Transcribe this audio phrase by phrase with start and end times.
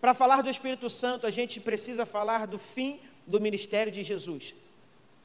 [0.00, 4.54] Para falar do Espírito Santo, a gente precisa falar do fim do ministério de Jesus.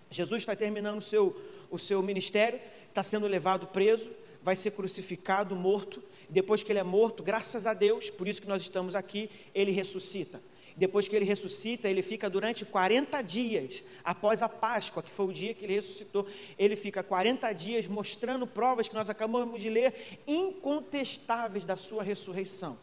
[0.09, 4.09] Jesus está terminando o seu, o seu ministério, está sendo levado preso,
[4.41, 6.03] vai ser crucificado, morto.
[6.29, 9.71] Depois que ele é morto, graças a Deus, por isso que nós estamos aqui, ele
[9.71, 10.41] ressuscita.
[10.75, 15.33] Depois que ele ressuscita, ele fica durante 40 dias, após a Páscoa, que foi o
[15.33, 16.27] dia que ele ressuscitou,
[16.57, 22.77] ele fica 40 dias mostrando provas que nós acabamos de ler, incontestáveis da sua ressurreição.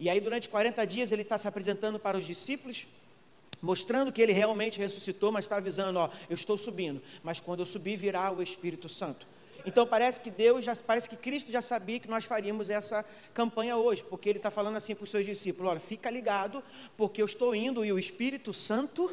[0.00, 2.86] E aí, durante 40 dias, ele está se apresentando para os discípulos,
[3.60, 7.66] mostrando que ele realmente ressuscitou, mas está avisando: ó, eu estou subindo, mas quando eu
[7.66, 9.26] subir, virá o Espírito Santo.
[9.66, 13.76] Então parece que Deus, já, parece que Cristo já sabia que nós faríamos essa campanha
[13.76, 16.62] hoje, porque Ele está falando assim para os seus discípulos: olha, fica ligado,
[16.96, 19.10] porque eu estou indo e o Espírito Santo.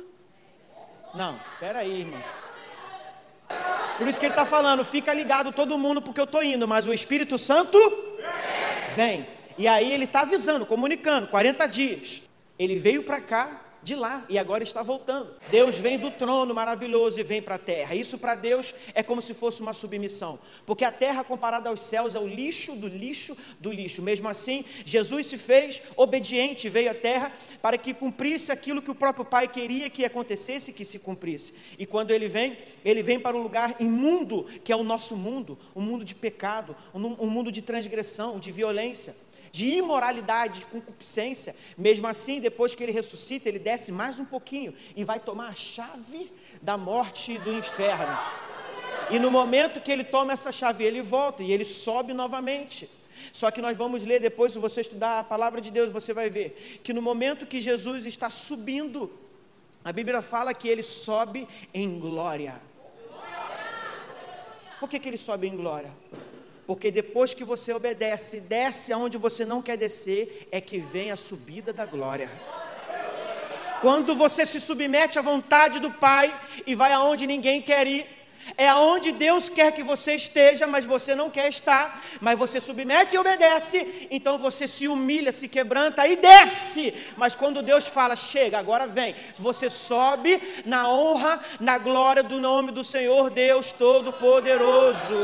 [1.13, 2.21] Não, espera aí, irmão.
[3.97, 6.87] Por isso que ele está falando, fica ligado todo mundo, porque eu estou indo, mas
[6.87, 7.77] o Espírito Santo
[8.95, 9.34] vem.
[9.57, 12.21] E aí ele está avisando, comunicando, 40 dias.
[12.57, 15.29] Ele veio para cá de lá e agora está voltando.
[15.51, 17.93] Deus vem do trono maravilhoso e vem para a terra.
[17.93, 22.15] Isso para Deus é como se fosse uma submissão, porque a terra comparada aos céus
[22.15, 24.01] é o lixo do lixo do lixo.
[24.01, 28.95] Mesmo assim, Jesus se fez obediente, veio à terra para que cumprisse aquilo que o
[28.95, 31.53] próprio Pai queria que acontecesse, que se cumprisse.
[31.77, 35.59] E quando ele vem, ele vem para um lugar imundo, que é o nosso mundo,
[35.75, 39.15] um mundo de pecado, um mundo de transgressão, de violência
[39.55, 41.55] de imoralidade, de concupiscência.
[41.77, 45.53] Mesmo assim, depois que ele ressuscita, ele desce mais um pouquinho e vai tomar a
[45.53, 46.29] chave
[46.61, 48.17] da morte e do inferno.
[49.09, 52.89] E no momento que ele toma essa chave, ele volta e ele sobe novamente.
[53.31, 56.29] Só que nós vamos ler depois, se você estudar a palavra de Deus, você vai
[56.29, 59.09] ver que no momento que Jesus está subindo,
[59.85, 62.61] a Bíblia fala que ele sobe em glória.
[64.81, 65.91] Por que, que ele sobe em glória?
[66.65, 71.15] Porque depois que você obedece, desce aonde você não quer descer, é que vem a
[71.15, 72.29] subida da glória.
[73.81, 76.33] Quando você se submete à vontade do Pai
[76.65, 78.07] e vai aonde ninguém quer ir,
[78.57, 83.15] é aonde Deus quer que você esteja, mas você não quer estar, mas você submete
[83.15, 86.93] e obedece, então você se humilha, se quebranta e desce.
[87.17, 92.71] Mas quando Deus fala, chega, agora vem, você sobe na honra, na glória do nome
[92.71, 95.15] do Senhor Deus Todo-Poderoso.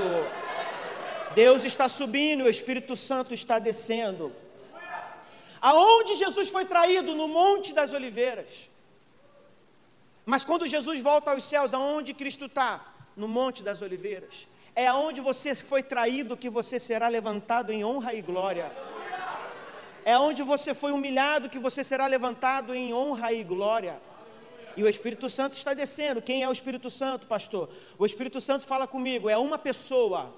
[1.35, 4.31] Deus está subindo, o Espírito Santo está descendo.
[5.61, 7.15] Aonde Jesus foi traído?
[7.15, 8.69] No Monte das Oliveiras.
[10.25, 12.85] Mas quando Jesus volta aos céus, aonde Cristo está?
[13.15, 14.47] No Monte das Oliveiras.
[14.75, 18.71] É aonde você foi traído que você será levantado em honra e glória.
[20.03, 23.99] É onde você foi humilhado que você será levantado em honra e glória.
[24.75, 26.21] E o Espírito Santo está descendo.
[26.21, 27.69] Quem é o Espírito Santo, pastor?
[27.99, 30.33] O Espírito Santo fala comigo, é uma pessoa.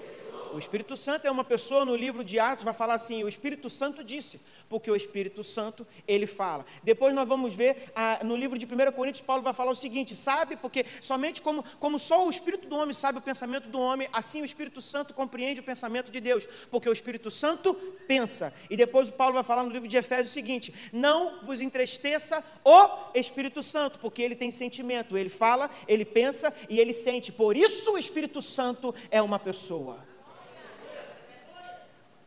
[0.54, 3.70] O Espírito Santo é uma pessoa no livro de Atos, vai falar assim: o Espírito
[3.72, 6.64] Santo disse, porque o Espírito Santo ele fala.
[6.84, 10.16] Depois nós vamos ver ah, no livro de 1 Coríntios, Paulo vai falar o seguinte:
[10.16, 14.08] sabe, porque somente como, como só o Espírito do homem sabe o pensamento do homem,
[14.14, 17.74] assim o Espírito Santo compreende o pensamento de Deus, porque o Espírito Santo
[18.08, 18.54] pensa.
[18.70, 22.90] E depois Paulo vai falar no livro de Efésios o seguinte: não vos entristeça o
[23.16, 27.32] Espírito Santo, porque ele tem sentimento, ele fala, ele pensa e ele sente.
[27.32, 30.13] Por isso o Espírito Santo é uma pessoa.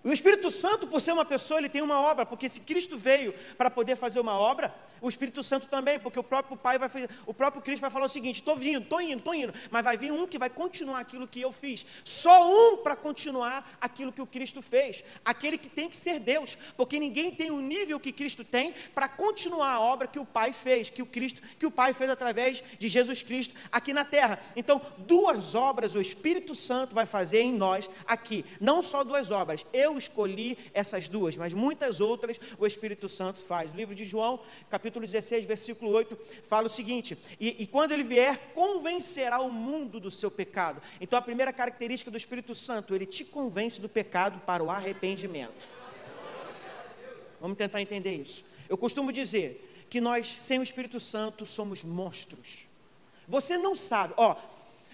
[0.06, 3.34] O Espírito Santo, por ser uma pessoa, ele tem uma obra, porque se Cristo veio
[3.59, 7.11] para poder fazer uma obra, o Espírito Santo também, porque o próprio Pai vai fazer,
[7.27, 9.97] o próprio Cristo vai falar o seguinte: estou vindo, estou indo, estou indo, mas vai
[9.97, 11.84] vir um que vai continuar aquilo que eu fiz.
[12.05, 15.03] Só um para continuar aquilo que o Cristo fez.
[15.25, 19.09] Aquele que tem que ser Deus, porque ninguém tem o nível que Cristo tem para
[19.09, 22.62] continuar a obra que o Pai fez, que o Cristo, que o Pai fez através
[22.78, 24.38] de Jesus Cristo aqui na terra.
[24.55, 28.44] Então, duas obras o Espírito Santo vai fazer em nós aqui.
[28.61, 29.67] Não só duas obras.
[29.73, 33.73] Eu escolhi essas duas, mas muitas outras o Espírito Santo faz.
[33.73, 36.19] O livro de João, capítulo capítulo 16, versículo 8,
[36.49, 40.81] fala o seguinte: e, e quando ele vier, convencerá o mundo do seu pecado.
[41.01, 45.69] Então, a primeira característica do Espírito Santo, ele te convence do pecado para o arrependimento.
[47.41, 48.45] Vamos tentar entender isso.
[48.69, 52.65] Eu costumo dizer que nós, sem o Espírito Santo, somos monstros.
[53.29, 54.37] Você não sabe, ó,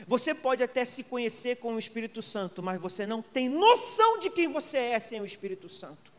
[0.06, 4.30] você pode até se conhecer com o Espírito Santo, mas você não tem noção de
[4.30, 6.12] quem você é sem o Espírito Santo.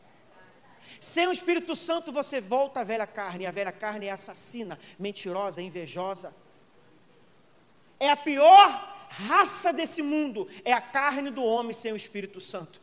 [1.00, 4.78] Sem o Espírito Santo você volta à velha carne, e a velha carne é assassina,
[4.98, 6.34] mentirosa, invejosa.
[8.00, 12.80] É a pior raça desse mundo, é a carne do homem sem o Espírito Santo.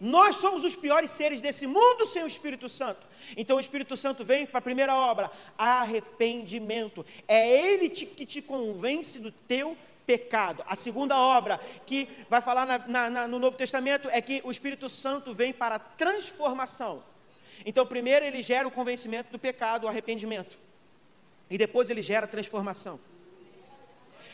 [0.00, 3.06] Nós somos os piores seres desse mundo sem o Espírito Santo.
[3.36, 7.04] Então o Espírito Santo vem para a primeira obra, arrependimento.
[7.28, 9.76] É Ele te, que te convence do teu
[10.10, 10.64] pecado.
[10.66, 14.50] A segunda obra que vai falar na, na, na, no Novo Testamento é que o
[14.50, 17.00] Espírito Santo vem para transformação.
[17.64, 20.58] Então, primeiro ele gera o convencimento do pecado, o arrependimento.
[21.48, 22.98] E depois ele gera a transformação.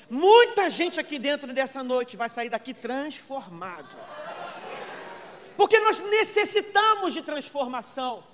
[0.09, 3.95] Muita gente aqui dentro dessa noite vai sair daqui transformado.
[5.59, 8.25] Porque nós necessitamos de transformação.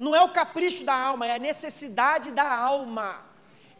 [0.00, 3.27] Não é o capricho da alma, é a necessidade da alma.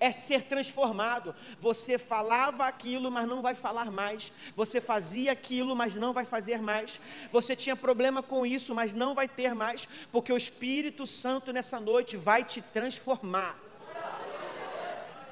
[0.00, 1.34] É ser transformado.
[1.60, 4.32] Você falava aquilo, mas não vai falar mais.
[4.56, 7.00] Você fazia aquilo, mas não vai fazer mais.
[7.32, 9.88] Você tinha problema com isso, mas não vai ter mais.
[10.12, 13.67] Porque o Espírito Santo nessa noite vai te transformar.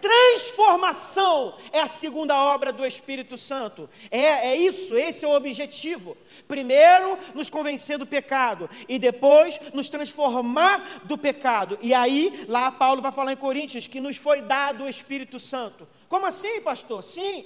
[0.06, 3.91] Transformação é a segunda obra do Espírito Santo.
[4.08, 6.17] É, é isso, esse é o objetivo.
[6.47, 11.76] Primeiro, nos convencer do pecado, e depois, nos transformar do pecado.
[11.82, 15.88] E aí, lá Paulo vai falar em Coríntios que nos foi dado o Espírito Santo.
[16.08, 17.03] Como assim, pastor?
[17.03, 17.44] Sim.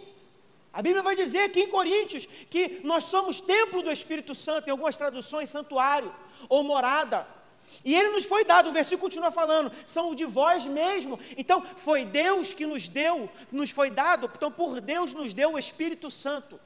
[0.71, 4.71] A Bíblia vai dizer aqui em Coríntios que nós somos templo do Espírito Santo, em
[4.71, 6.15] algumas traduções, santuário
[6.47, 7.27] ou morada.
[7.85, 11.19] E ele nos foi dado, o versículo continua falando, são de vós mesmo.
[11.37, 15.59] Então, foi Deus que nos deu, nos foi dado, então por Deus nos deu o
[15.59, 16.61] Espírito Santo.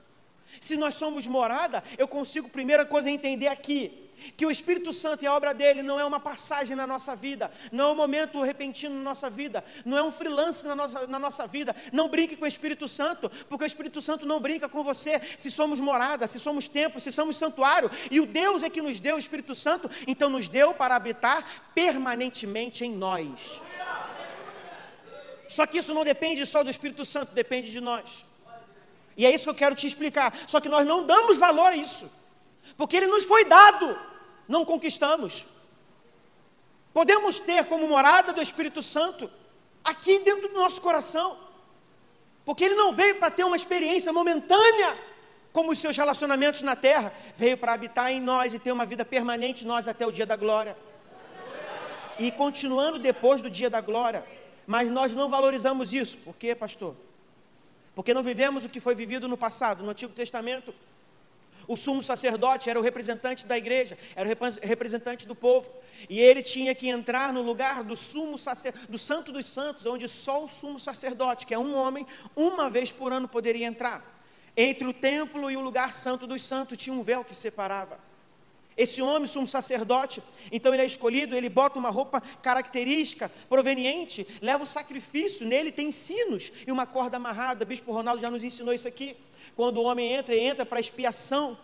[0.61, 4.04] Se nós somos morada, eu consigo, primeira coisa, entender aqui,
[4.37, 7.51] que o Espírito Santo e a obra dele não é uma passagem na nossa vida,
[7.71, 11.19] não é um momento repentino na nossa vida, não é um freelance na nossa, na
[11.19, 11.75] nossa vida.
[11.93, 15.21] Não brinque com o Espírito Santo, porque o Espírito Santo não brinca com você.
[15.37, 19.01] Se somos morada, se somos templo, se somos santuário, e o Deus é que nos
[19.01, 21.45] deu o Espírito Santo, então nos deu para habitar
[21.75, 23.61] permanentemente em nós.
[25.49, 28.25] Só que isso não depende só do Espírito Santo, depende de nós.
[29.17, 30.37] E é isso que eu quero te explicar.
[30.47, 32.11] Só que nós não damos valor a isso,
[32.77, 33.97] porque ele nos foi dado
[34.49, 35.45] não conquistamos.
[36.93, 39.31] Podemos ter como morada do Espírito Santo
[39.83, 41.37] aqui dentro do nosso coração,
[42.45, 44.97] porque ele não veio para ter uma experiência momentânea,
[45.53, 49.05] como os seus relacionamentos na terra, veio para habitar em nós e ter uma vida
[49.05, 50.77] permanente em nós até o dia da glória.
[52.19, 54.25] E continuando depois do dia da glória,
[54.67, 56.17] mas nós não valorizamos isso.
[56.19, 56.95] Por quê, pastor?
[57.95, 60.75] Porque não vivemos o que foi vivido no passado, no Antigo Testamento.
[61.67, 65.71] O sumo sacerdote era o representante da igreja, era o representante do povo.
[66.09, 70.09] E ele tinha que entrar no lugar do sumo sacer, do santo dos santos, onde
[70.09, 72.07] só o sumo sacerdote, que é um homem,
[72.37, 74.03] uma vez por ano poderia entrar.
[74.57, 77.99] Entre o templo e o lugar santo dos santos tinha um véu que separava.
[78.77, 80.21] Esse homem, sumo sacerdote,
[80.51, 85.93] então ele é escolhido, ele bota uma roupa característica, proveniente, leva o sacrifício, nele tem
[85.93, 87.65] sinos e uma corda amarrada.
[87.65, 89.17] Bispo Ronaldo já nos ensinou isso aqui.
[89.55, 91.57] Quando o homem entra, ele entra para expiação.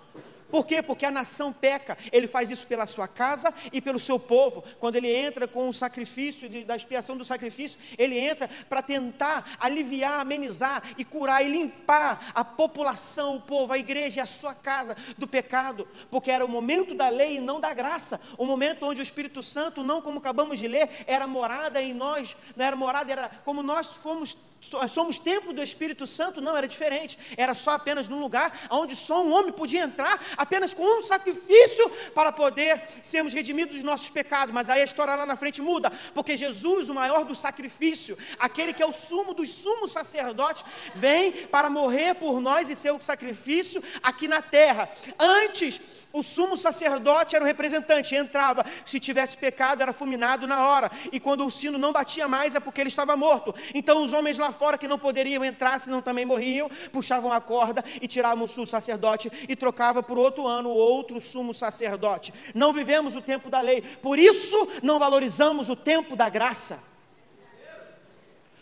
[0.51, 0.83] Por quê?
[0.83, 1.97] Porque a nação peca.
[2.11, 4.65] Ele faz isso pela sua casa e pelo seu povo.
[4.79, 9.57] Quando ele entra com o sacrifício, de, da expiação do sacrifício, ele entra para tentar
[9.61, 14.97] aliviar, amenizar e curar e limpar a população, o povo, a igreja, a sua casa
[15.17, 15.87] do pecado.
[16.11, 18.21] Porque era o momento da lei e não da graça.
[18.37, 22.37] O momento onde o Espírito Santo, não como acabamos de ler, era morada em nós.
[22.57, 27.19] Não era morada, era como nós fomos somos templo do Espírito Santo, não, era diferente.
[27.37, 31.91] Era só apenas num lugar onde só um homem podia entrar, apenas com um sacrifício
[32.15, 34.55] para poder sermos redimidos dos nossos pecados.
[34.55, 38.73] Mas aí a história lá na frente muda, porque Jesus, o maior do sacrifício, aquele
[38.73, 40.65] que é o sumo dos sumos sacerdotes,
[40.95, 44.89] vem para morrer por nós e ser o sacrifício aqui na terra.
[45.19, 45.81] Antes,
[46.13, 51.21] o sumo sacerdote era o representante, entrava, se tivesse pecado, era fulminado na hora, e
[51.21, 53.55] quando o sino não batia mais é porque ele estava morto.
[53.75, 58.07] Então os homens fora que não poderiam entrar, senão também morriam, puxavam a corda e
[58.07, 62.33] tiravam o sumo sacerdote e trocava por outro ano outro sumo sacerdote.
[62.55, 66.79] Não vivemos o tempo da lei, por isso não valorizamos o tempo da graça.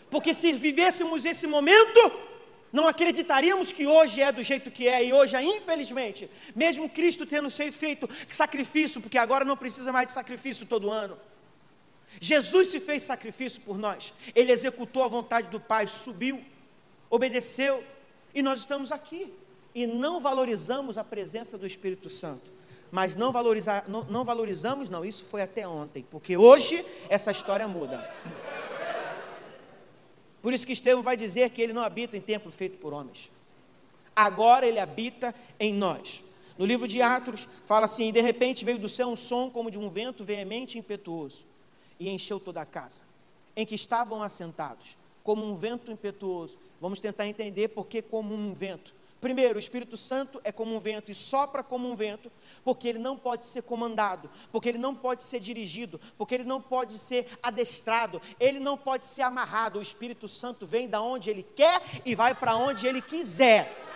[0.09, 2.11] Porque se vivêssemos esse momento,
[2.71, 7.49] não acreditaríamos que hoje é do jeito que é, e hoje, infelizmente, mesmo Cristo tendo
[7.49, 11.17] feito sacrifício, porque agora não precisa mais de sacrifício todo ano.
[12.19, 16.43] Jesus se fez sacrifício por nós, ele executou a vontade do Pai, subiu,
[17.09, 17.83] obedeceu,
[18.33, 19.33] e nós estamos aqui.
[19.73, 22.59] E não valorizamos a presença do Espírito Santo.
[22.91, 27.67] Mas não, valorizar, não, não valorizamos, não, isso foi até ontem, porque hoje essa história
[27.67, 28.09] muda.
[30.41, 33.29] Por isso que Estevão vai dizer que ele não habita em templo feito por homens.
[34.15, 36.23] Agora ele habita em nós.
[36.57, 39.77] No livro de Atos, fala assim: de repente veio do céu um som como de
[39.77, 41.45] um vento veemente e impetuoso,
[41.99, 43.01] e encheu toda a casa,
[43.55, 46.57] em que estavam assentados, como um vento impetuoso.
[46.79, 48.93] Vamos tentar entender por que como um vento.
[49.19, 52.31] Primeiro, o Espírito Santo é como um vento e sopra como um vento,
[52.63, 56.61] porque ele não pode ser comandado, porque ele não pode ser dirigido, porque ele não
[56.61, 59.79] pode ser adestrado, ele não pode ser amarrado.
[59.79, 63.88] O Espírito Santo vem da onde ele quer e vai para onde ele quiser.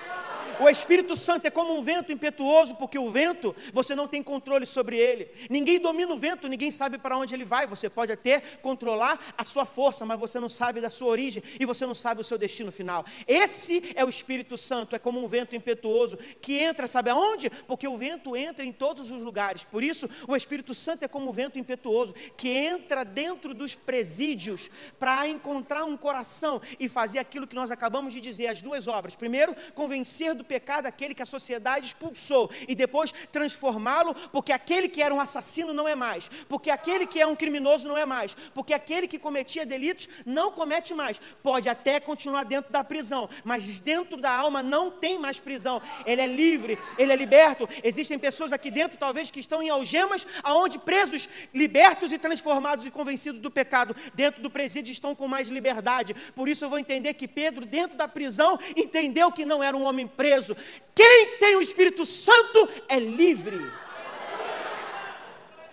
[0.60, 4.66] O Espírito Santo é como um vento impetuoso, porque o vento, você não tem controle
[4.66, 5.30] sobre ele.
[5.50, 7.66] Ninguém domina o vento, ninguém sabe para onde ele vai.
[7.68, 11.66] Você pode até controlar a sua força, mas você não sabe da sua origem e
[11.66, 13.06] você não sabe o seu destino final.
[13.28, 17.50] Esse é o Espírito Santo, é como um vento impetuoso que entra, sabe aonde?
[17.50, 19.64] Porque o vento entra em todos os lugares.
[19.64, 24.70] Por isso, o Espírito Santo é como um vento impetuoso que entra dentro dos presídios
[25.00, 29.16] para encontrar um coração e fazer aquilo que nós acabamos de dizer, as duas obras.
[29.16, 34.90] Primeiro, convencer do do pecado aquele que a sociedade expulsou e depois transformá-lo, porque aquele
[34.90, 38.06] que era um assassino não é mais, porque aquele que é um criminoso não é
[38.06, 41.20] mais, porque aquele que cometia delitos não comete mais.
[41.42, 45.82] Pode até continuar dentro da prisão, mas dentro da alma não tem mais prisão.
[46.06, 47.68] Ele é livre, ele é liberto.
[47.84, 52.92] Existem pessoas aqui dentro, talvez, que estão em algemas, aonde presos, libertos e transformados e
[52.92, 56.14] convencidos do pecado, dentro do presídio estão com mais liberdade.
[56.36, 59.86] Por isso eu vou entender que Pedro, dentro da prisão, entendeu que não era um
[59.86, 60.58] homem preso preso.
[60.96, 63.72] Quem tem o Espírito Santo é livre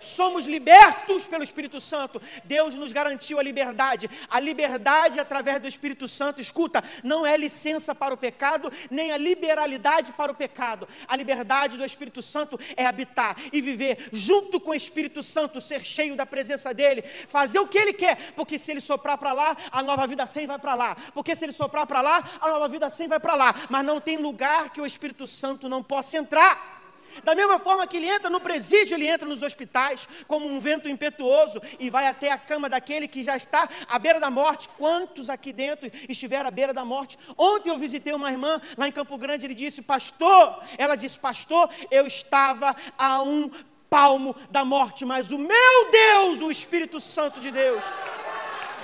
[0.03, 2.21] somos libertos pelo Espírito Santo.
[2.43, 4.09] Deus nos garantiu a liberdade.
[4.29, 9.17] A liberdade através do Espírito Santo, escuta, não é licença para o pecado, nem a
[9.17, 10.87] liberalidade para o pecado.
[11.07, 15.85] A liberdade do Espírito Santo é habitar e viver junto com o Espírito Santo, ser
[15.85, 19.57] cheio da presença dele, fazer o que ele quer, porque se ele soprar para lá,
[19.71, 20.97] a nova vida sem vai para lá.
[21.13, 23.55] Porque se ele soprar para lá, a nova vida sem vai para lá.
[23.69, 26.80] Mas não tem lugar que o Espírito Santo não possa entrar.
[27.23, 30.89] Da mesma forma que ele entra no presídio, ele entra nos hospitais como um vento
[30.89, 34.69] impetuoso e vai até a cama daquele que já está à beira da morte.
[34.77, 37.17] Quantos aqui dentro estiveram à beira da morte?
[37.37, 41.69] Ontem eu visitei uma irmã lá em Campo Grande, ele disse: "Pastor", ela disse: "Pastor,
[41.89, 43.51] eu estava a um
[43.89, 47.83] palmo da morte, mas o meu Deus, o Espírito Santo de Deus,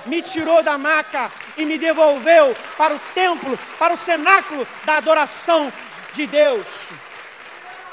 [0.04, 5.72] me tirou da maca e me devolveu para o templo, para o cenáculo da adoração
[6.12, 6.66] de Deus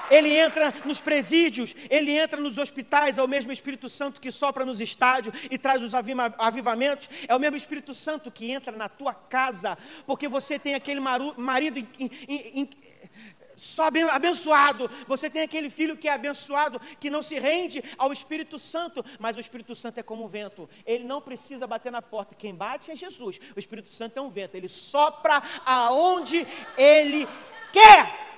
[0.10, 4.66] ele entra nos presídios, ele entra nos hospitais, é o mesmo Espírito Santo que sopra
[4.66, 9.14] nos estádios e traz os avivamentos, é o mesmo Espírito Santo que entra na tua
[9.14, 11.88] casa, porque você tem aquele marido
[13.56, 18.60] só abençoado, você tem aquele filho que é abençoado, que não se rende ao Espírito
[18.60, 22.36] Santo, mas o Espírito Santo é como um vento, ele não precisa bater na porta,
[22.36, 26.46] quem bate é Jesus, o Espírito Santo é um vento, ele sopra aonde
[26.78, 27.26] ele
[27.72, 28.35] quer.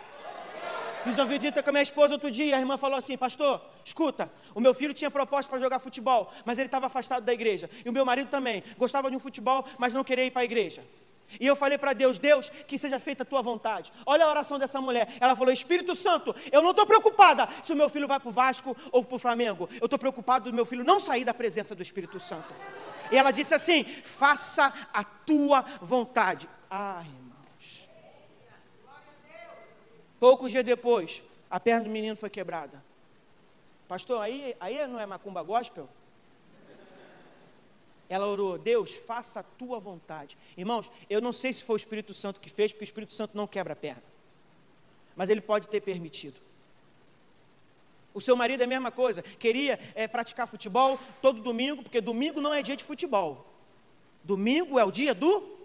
[1.16, 4.60] Uma visita com a minha esposa outro dia, a irmã falou assim, pastor, escuta, o
[4.60, 7.70] meu filho tinha proposta para jogar futebol, mas ele estava afastado da igreja.
[7.84, 10.46] E o meu marido também, gostava de um futebol, mas não queria ir para a
[10.46, 10.84] igreja.
[11.40, 13.92] E eu falei para Deus, Deus, que seja feita a tua vontade.
[14.06, 15.14] Olha a oração dessa mulher.
[15.20, 18.32] Ela falou, Espírito Santo, eu não estou preocupada se o meu filho vai para o
[18.32, 19.68] Vasco ou para o Flamengo.
[19.80, 22.48] Eu estou preocupado do meu filho não sair da presença do Espírito Santo.
[23.12, 26.48] E ela disse assim: faça a tua vontade.
[26.70, 27.28] Ah, irmão.
[30.20, 32.84] Poucos dias depois, a perna do menino foi quebrada.
[33.88, 35.88] Pastor, aí, aí não é macumba gospel?
[38.10, 40.38] Ela orou, Deus, faça a tua vontade.
[40.58, 43.36] Irmãos, eu não sei se foi o Espírito Santo que fez, porque o Espírito Santo
[43.36, 44.04] não quebra a perna.
[45.16, 46.40] Mas ele pode ter permitido.
[48.14, 49.22] O seu marido é a mesma coisa.
[49.22, 53.46] Queria é, praticar futebol todo domingo, porque domingo não é dia de futebol.
[54.24, 55.57] Domingo é o dia do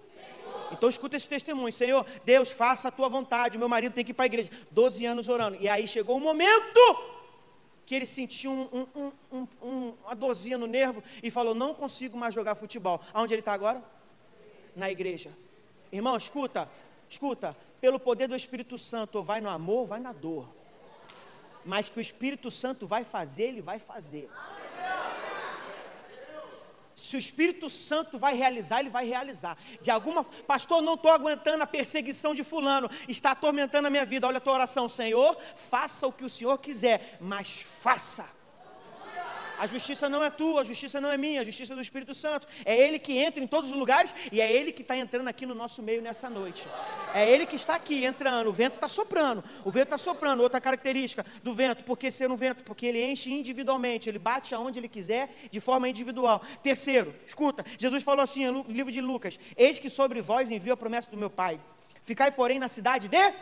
[0.72, 3.58] então escuta esse testemunho, Senhor, Deus, faça a tua vontade.
[3.58, 4.50] Meu marido tem que ir para a igreja.
[4.70, 5.56] Doze anos orando.
[5.60, 6.80] E aí chegou um momento
[7.84, 12.34] que ele sentiu um, um, um, uma dorzinha no nervo e falou: Não consigo mais
[12.34, 13.00] jogar futebol.
[13.12, 13.82] Aonde ele está agora?
[14.74, 15.30] Na igreja.
[15.92, 16.68] Irmão, escuta,
[17.08, 17.56] escuta.
[17.80, 20.48] Pelo poder do Espírito Santo, vai no amor, vai na dor.
[21.64, 24.30] Mas que o Espírito Santo vai fazer, ele vai fazer.
[27.02, 29.56] Se o Espírito Santo vai realizar, ele vai realizar.
[29.80, 34.26] De alguma, pastor, não estou aguentando a perseguição de fulano, está atormentando a minha vida.
[34.26, 38.41] Olha a tua oração, Senhor, faça o que o Senhor quiser, mas faça.
[39.58, 42.14] A justiça não é tua, a justiça não é minha, a justiça é do Espírito
[42.14, 42.46] Santo.
[42.64, 45.46] É Ele que entra em todos os lugares e é Ele que está entrando aqui
[45.46, 46.66] no nosso meio nessa noite.
[47.14, 48.48] É Ele que está aqui entrando.
[48.48, 49.42] O vento está soprando.
[49.64, 50.42] O vento está soprando.
[50.42, 52.64] Outra característica do vento, por que ser um vento?
[52.64, 56.42] Porque ele enche individualmente, ele bate aonde ele quiser, de forma individual.
[56.62, 60.76] Terceiro, escuta, Jesus falou assim no livro de Lucas: Eis que sobre vós envio a
[60.76, 61.60] promessa do meu Pai.
[62.02, 63.32] Ficai, porém, na cidade de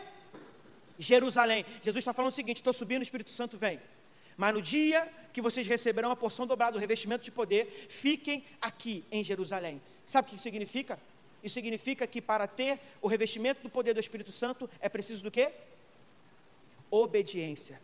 [0.99, 1.65] Jerusalém.
[1.81, 3.79] Jesus está falando o seguinte: estou subindo, o Espírito Santo vem.
[4.41, 9.05] Mas no dia que vocês receberão a porção dobrada do revestimento de poder, fiquem aqui
[9.11, 9.79] em Jerusalém.
[10.03, 10.97] Sabe o que significa?
[11.43, 15.29] Isso significa que para ter o revestimento do poder do Espírito Santo é preciso do
[15.29, 15.51] quê?
[16.89, 17.79] Obediência.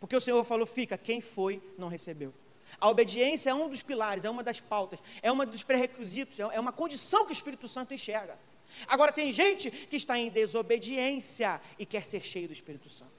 [0.00, 2.32] Porque o Senhor falou: fica, quem foi não recebeu.
[2.80, 6.58] A obediência é um dos pilares, é uma das pautas, é um dos pré-requisitos, é
[6.58, 8.38] uma condição que o Espírito Santo enxerga.
[8.86, 13.17] Agora tem gente que está em desobediência e quer ser cheio do Espírito Santo.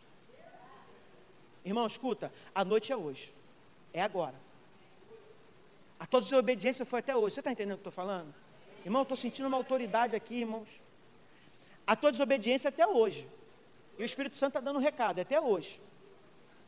[1.63, 3.33] Irmão, escuta, a noite é hoje,
[3.93, 4.35] é agora.
[5.99, 7.35] A tua desobediência foi até hoje.
[7.35, 8.33] Você está entendendo o que eu estou falando?
[8.85, 10.69] Irmão, estou sentindo uma autoridade aqui, irmãos.
[11.85, 13.27] A tua desobediência é até hoje.
[13.97, 15.79] E o Espírito Santo está dando um recado, é até hoje.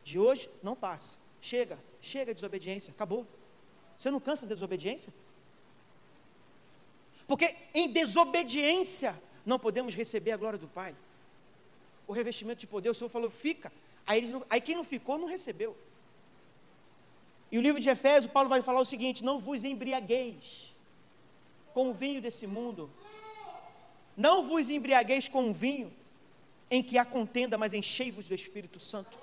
[0.04, 1.14] De hoje não passa.
[1.40, 3.26] Chega, chega a desobediência, acabou.
[3.96, 5.12] Você não cansa da desobediência?
[7.26, 10.94] Porque em desobediência não podemos receber a glória do Pai.
[12.06, 13.72] O revestimento de poder, o Senhor falou, fica.
[14.06, 15.76] Aí, não, aí quem não ficou, não recebeu.
[17.50, 20.72] E o livro de Efésios, Paulo vai falar o seguinte: não vos embriagueis
[21.74, 22.90] com o vinho desse mundo.
[24.16, 25.92] Não vos embriagueis com o vinho
[26.70, 29.18] em que há contenda, mas enchei-vos do Espírito Santo.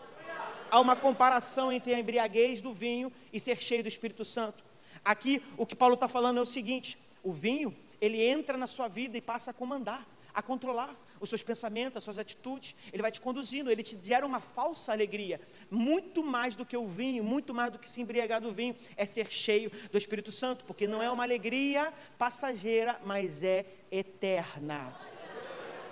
[0.70, 4.64] Há uma comparação entre a embriaguez do vinho e ser cheio do Espírito Santo.
[5.04, 8.88] Aqui, o que Paulo está falando é o seguinte: o vinho ele entra na sua
[8.88, 13.12] vida e passa a comandar, a controlar os seus pensamentos, as suas atitudes, ele vai
[13.12, 15.40] te conduzindo, ele te gera uma falsa alegria.
[15.70, 19.06] Muito mais do que o vinho, muito mais do que se embriagar do vinho, é
[19.06, 24.94] ser cheio do Espírito Santo, porque não é uma alegria passageira, mas é eterna.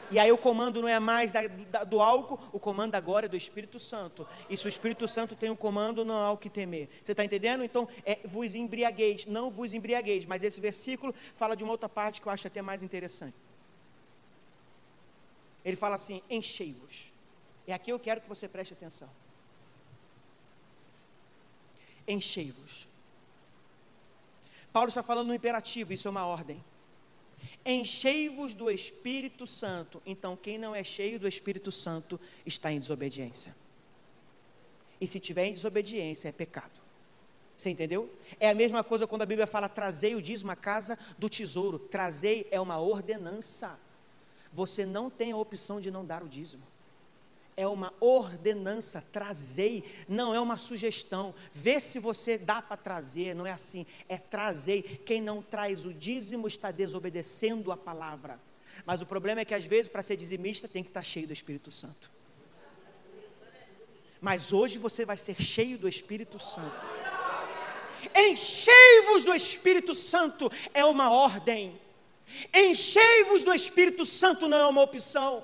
[0.10, 3.30] E aí o comando não é mais da, da, do álcool, o comando agora é
[3.30, 4.26] do Espírito Santo.
[4.50, 6.88] E se o Espírito Santo tem um comando, não há o que temer.
[7.04, 7.64] Você está entendendo?
[7.64, 10.26] Então, é vos embriagueis, não vos embriagueis.
[10.26, 13.36] Mas esse versículo fala de uma outra parte que eu acho até mais interessante.
[15.68, 17.12] Ele fala assim: enchei-vos.
[17.68, 19.10] É aqui eu quero que você preste atenção.
[22.08, 22.88] Enchei-vos.
[24.72, 26.64] Paulo está falando no imperativo, isso é uma ordem.
[27.66, 30.02] Enchei-vos do Espírito Santo.
[30.06, 33.54] Então, quem não é cheio do Espírito Santo está em desobediência.
[35.02, 36.80] E se tiver em desobediência, é pecado.
[37.58, 38.10] Você entendeu?
[38.40, 41.78] É a mesma coisa quando a Bíblia fala: trazei o dízimo à casa do tesouro.
[41.78, 43.78] Trazei é uma ordenança.
[44.58, 46.64] Você não tem a opção de não dar o dízimo
[47.58, 51.34] é uma ordenança, trazei, não é uma sugestão.
[51.52, 54.84] Vê se você dá para trazer, não é assim, é trazei.
[54.84, 58.40] Quem não traz o dízimo está desobedecendo a palavra.
[58.86, 61.34] Mas o problema é que às vezes para ser dizimista tem que estar cheio do
[61.34, 62.12] Espírito Santo.
[64.22, 66.80] Mas hoje você vai ser cheio do Espírito Santo.
[68.16, 71.87] Enchei-vos do Espírito Santo é uma ordem.
[72.54, 75.44] Enchei-vos do Espírito Santo não é uma opção.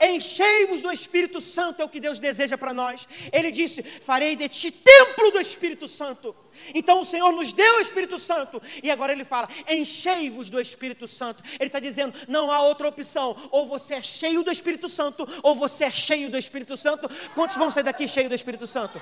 [0.00, 3.08] Enchei-vos do Espírito Santo, é o que Deus deseja para nós.
[3.32, 6.34] Ele disse: Farei de ti templo do Espírito Santo.
[6.74, 8.60] Então o Senhor nos deu o Espírito Santo.
[8.82, 11.42] E agora ele fala: Enchei-vos do Espírito Santo.
[11.58, 13.36] Ele está dizendo: Não há outra opção.
[13.50, 17.08] Ou você é cheio do Espírito Santo, ou você é cheio do Espírito Santo.
[17.34, 19.00] Quantos vão sair daqui cheios do Espírito Santo?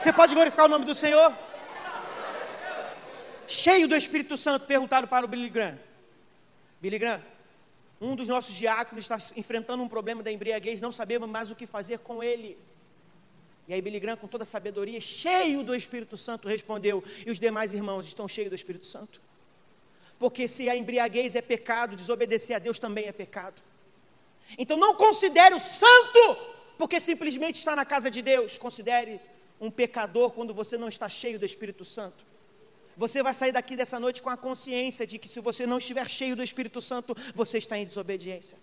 [0.00, 1.32] Você pode glorificar o nome do Senhor?
[3.46, 5.85] Cheio do Espírito Santo, perguntaram para o Billy Graham.
[6.80, 7.22] Billy Graham,
[8.00, 11.66] um dos nossos diáconos está enfrentando um problema da embriaguez, não sabemos mais o que
[11.66, 12.58] fazer com ele.
[13.68, 17.40] E aí Billy Graham, com toda a sabedoria, cheio do Espírito Santo, respondeu: E os
[17.40, 19.20] demais irmãos estão cheios do Espírito Santo?
[20.18, 23.62] Porque se a embriaguez é pecado, desobedecer a Deus também é pecado.
[24.56, 26.36] Então não considere o santo,
[26.78, 28.58] porque simplesmente está na casa de Deus.
[28.58, 29.20] Considere
[29.60, 32.24] um pecador quando você não está cheio do Espírito Santo.
[32.96, 36.08] Você vai sair daqui dessa noite com a consciência de que se você não estiver
[36.08, 38.56] cheio do Espírito Santo, você está em desobediência.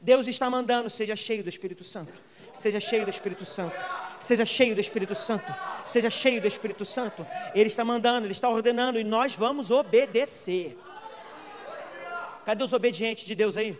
[0.00, 2.12] Deus está mandando, seja cheio do Espírito Santo.
[2.52, 3.74] Seja cheio do Espírito Santo.
[4.18, 5.52] Seja cheio do Espírito Santo.
[5.84, 7.26] Seja cheio do Espírito Santo.
[7.54, 10.78] Ele está mandando, ele está ordenando e nós vamos obedecer.
[12.44, 13.76] Cadê os obedientes de Deus aí?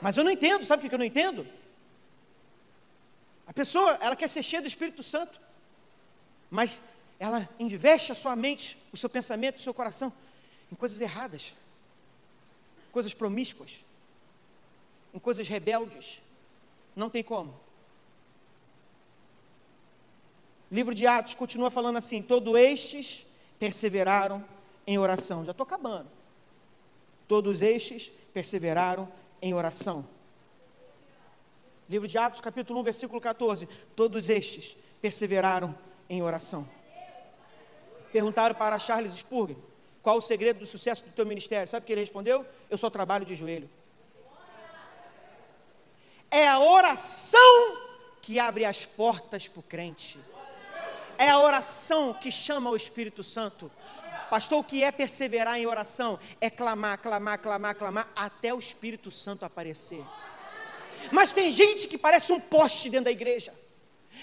[0.00, 1.46] Mas eu não entendo, sabe o que eu não entendo?
[3.46, 5.40] A pessoa, ela quer ser cheia do Espírito Santo,
[6.50, 6.80] mas
[7.18, 10.12] ela investe a sua mente, o seu pensamento, o seu coração
[10.70, 11.54] em coisas erradas,
[12.92, 13.82] coisas promíscuas,
[15.12, 16.20] em coisas rebeldes.
[16.94, 17.58] Não tem como.
[20.70, 23.26] Livro de Atos continua falando assim: todos estes
[23.58, 24.44] perseveraram
[24.86, 25.44] em oração.
[25.44, 26.08] Já estou acabando.
[27.26, 30.06] Todos estes perseveraram em oração.
[31.88, 33.66] Livro de Atos, capítulo 1, versículo 14.
[33.96, 35.74] Todos estes perseveraram
[36.08, 36.68] em oração.
[38.12, 39.56] Perguntaram para Charles Spurgeon
[40.02, 41.68] qual o segredo do sucesso do teu ministério.
[41.68, 42.46] Sabe o que ele respondeu?
[42.70, 43.68] Eu só trabalho de joelho.
[46.30, 47.76] É a oração
[48.20, 50.18] que abre as portas para o crente.
[51.16, 53.70] É a oração que chama o Espírito Santo.
[54.30, 56.18] Pastor, o que é perseverar em oração?
[56.40, 60.04] É clamar, clamar, clamar, clamar, até o Espírito Santo aparecer.
[61.10, 63.54] Mas tem gente que parece um poste dentro da igreja.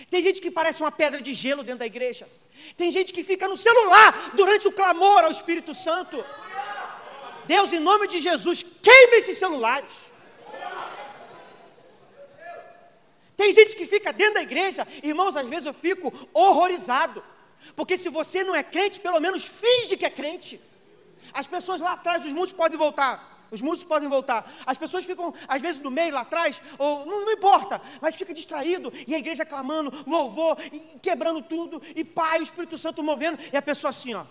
[0.10, 2.28] Tem gente que parece uma pedra de gelo dentro da igreja.
[2.76, 6.24] Tem gente que fica no celular durante o clamor ao Espírito Santo.
[7.46, 9.94] Deus, em nome de Jesus, queime esses celulares.
[13.38, 17.24] Tem gente que fica dentro da igreja, irmãos, às vezes eu fico horrorizado.
[17.76, 20.60] Porque se você não é crente, pelo menos finge que é crente.
[21.34, 23.35] As pessoas lá atrás, os músicos podem voltar.
[23.52, 24.52] Os músicos podem voltar.
[24.66, 28.34] As pessoas ficam, às vezes, no meio, lá atrás, ou não, não importa, mas fica
[28.34, 28.92] distraído.
[29.08, 33.58] E a igreja clamando, louvor, e quebrando tudo, e Pai, o Espírito Santo movendo, e
[33.58, 34.26] a pessoa assim, ó.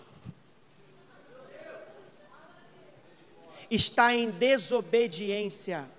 [3.69, 5.89] Está em desobediência.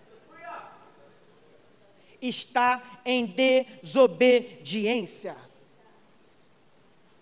[2.21, 5.37] Está em desobediência.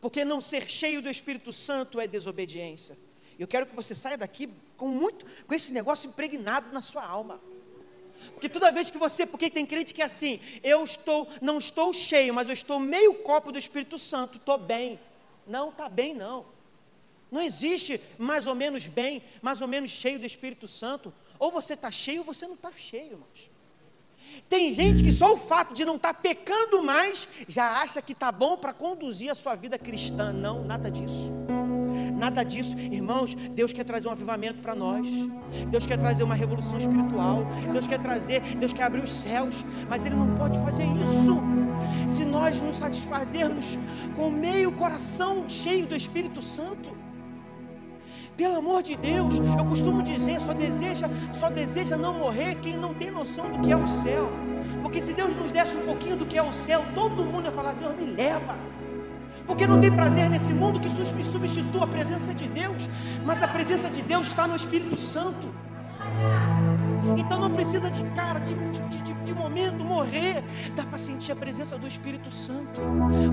[0.00, 2.96] Porque não ser cheio do Espírito Santo é desobediência.
[3.38, 7.40] Eu quero que você saia daqui com muito, com esse negócio impregnado na sua alma.
[8.32, 11.92] Porque toda vez que você, porque tem crente que é assim, eu estou, não estou
[11.92, 14.98] cheio, mas eu estou meio copo do Espírito Santo, estou bem.
[15.46, 16.46] Não está bem, não.
[17.30, 21.12] Não existe mais ou menos bem, mais ou menos cheio do Espírito Santo.
[21.38, 23.50] Ou você está cheio ou você não está cheio, irmãos.
[24.48, 28.12] Tem gente que só o fato de não estar tá pecando mais já acha que
[28.12, 30.32] está bom para conduzir a sua vida cristã.
[30.32, 31.30] Não, nada disso.
[32.12, 33.34] Nada disso, irmãos.
[33.34, 35.08] Deus quer trazer um avivamento para nós.
[35.70, 37.46] Deus quer trazer uma revolução espiritual.
[37.72, 39.64] Deus quer trazer, Deus quer abrir os céus.
[39.88, 41.40] Mas Ele não pode fazer isso
[42.08, 43.78] se nós nos satisfazermos
[44.14, 46.90] com meio coração cheio do Espírito Santo.
[48.36, 52.92] Pelo amor de Deus, eu costumo dizer, só deseja, só deseja não morrer quem não
[52.92, 54.28] tem noção do que é o céu.
[54.82, 57.52] Porque se Deus nos desse um pouquinho do que é o céu, todo mundo ia
[57.52, 58.56] falar: Deus me leva.
[59.46, 62.88] Porque não tem prazer nesse mundo que substitua a presença de Deus,
[63.24, 65.48] mas a presença de Deus está no Espírito Santo.
[67.16, 70.42] Então não precisa de cara, de, de, de, de momento morrer.
[70.74, 72.80] Dá para sentir a presença do Espírito Santo.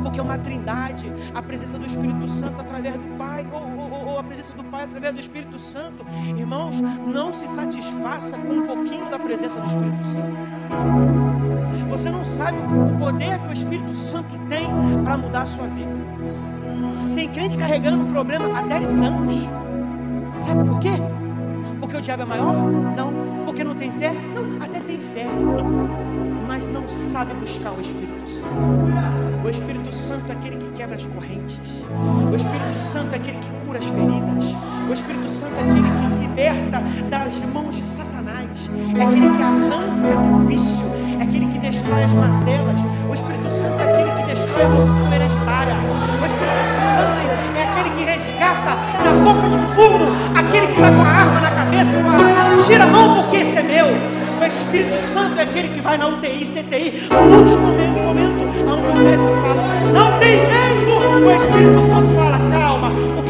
[0.04, 1.12] Porque é uma trindade.
[1.34, 4.84] A presença do Espírito Santo através do Pai, ou, ou, ou a presença do Pai
[4.84, 6.06] através do Espírito Santo.
[6.38, 11.51] Irmãos, não se satisfaça com um pouquinho da presença do Espírito Santo.
[11.90, 14.68] Você não sabe o poder que o Espírito Santo tem
[15.04, 15.92] para mudar a sua vida.
[17.16, 19.50] Tem crente carregando um problema há 10 anos.
[20.40, 20.92] Sabe por quê?
[21.80, 22.54] Porque o diabo é maior?
[22.96, 23.14] Não.
[23.46, 24.14] Porque não tem fé?
[24.14, 25.26] Não, até tem fé.
[26.48, 28.48] Mas não sabe buscar o Espírito Santo.
[29.44, 31.86] O Espírito Santo é aquele que quebra as correntes.
[32.32, 34.56] O Espírito Santo é aquele que cura as feridas.
[34.90, 38.70] O Espírito Santo é aquele que liberta das mãos de Satanás.
[38.98, 41.01] É aquele que arranca do vício.
[41.22, 42.80] É aquele que destrói as mazelas.
[43.08, 45.76] O Espírito Santo é aquele que destrói a maldição hereditária.
[46.20, 47.22] O Espírito Santo
[47.56, 51.52] é aquele que resgata da boca de fumo aquele que está com a arma na
[51.52, 53.86] cabeça e fala: tira a mão porque esse é meu.
[53.86, 58.88] O Espírito Santo é aquele que vai na UTI, CTI, no último momento, momento onde
[58.88, 60.92] os médicos falam: não tem jeito.
[61.24, 62.41] O Espírito Santo fala: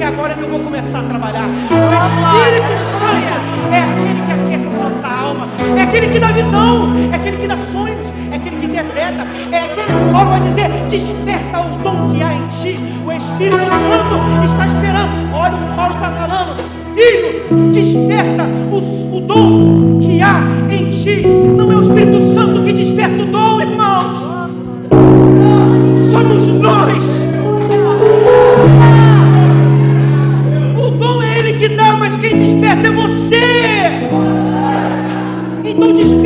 [0.02, 1.48] porque agora que eu vou começar a trabalhar.
[1.48, 6.96] O Espírito Santo é aquele que aquece a nossa alma, é aquele que dá visão,
[7.12, 10.70] é aquele que dá sonhos, é aquele que interpreta, é aquele que Paulo vai dizer:
[10.90, 12.80] desperta o dom que há em ti.
[13.06, 15.36] O Espírito Santo está esperando.
[15.36, 16.64] Olha o que Paulo está falando.
[16.96, 21.28] Filho, desperta o, o dom que há em ti.
[21.28, 24.18] Não é o Espírito Santo que desperta o dom, irmãos.
[26.10, 27.22] Somos nós.
[31.82, 33.42] Dá, mas quem desperta é você.
[35.66, 36.21] Então desperte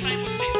[0.00, 0.59] e ninguém acreditar